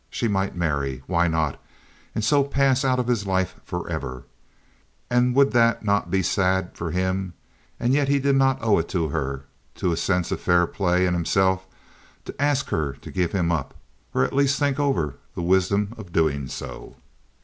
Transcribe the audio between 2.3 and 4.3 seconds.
pass out of his life forever.